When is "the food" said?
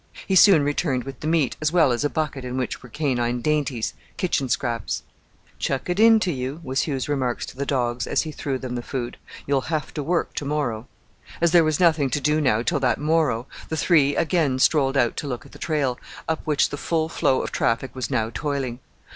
8.73-9.17